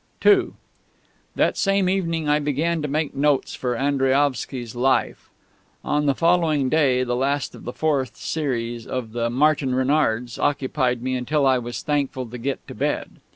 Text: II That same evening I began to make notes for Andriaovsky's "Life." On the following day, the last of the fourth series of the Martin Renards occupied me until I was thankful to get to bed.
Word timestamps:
II 0.25 0.53
That 1.35 1.57
same 1.57 1.87
evening 1.87 2.27
I 2.27 2.39
began 2.39 2.81
to 2.81 2.87
make 2.87 3.13
notes 3.13 3.53
for 3.53 3.75
Andriaovsky's 3.77 4.73
"Life." 4.75 5.29
On 5.85 6.07
the 6.07 6.15
following 6.15 6.69
day, 6.69 7.03
the 7.03 7.15
last 7.15 7.53
of 7.53 7.65
the 7.65 7.71
fourth 7.71 8.15
series 8.17 8.87
of 8.87 9.11
the 9.11 9.29
Martin 9.29 9.75
Renards 9.75 10.39
occupied 10.39 11.03
me 11.03 11.13
until 11.15 11.45
I 11.45 11.59
was 11.59 11.83
thankful 11.83 12.25
to 12.31 12.39
get 12.39 12.67
to 12.67 12.73
bed. 12.73 13.19